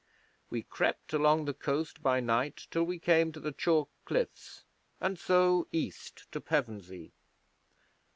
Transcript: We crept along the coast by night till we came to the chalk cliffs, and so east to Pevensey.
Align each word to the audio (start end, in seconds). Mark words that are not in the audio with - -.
We 0.49 0.63
crept 0.63 1.13
along 1.13 1.45
the 1.45 1.53
coast 1.53 2.01
by 2.01 2.21
night 2.21 2.65
till 2.71 2.85
we 2.85 2.97
came 2.97 3.31
to 3.33 3.39
the 3.39 3.51
chalk 3.51 3.87
cliffs, 4.03 4.63
and 4.99 5.19
so 5.19 5.67
east 5.71 6.25
to 6.31 6.41
Pevensey. 6.41 7.11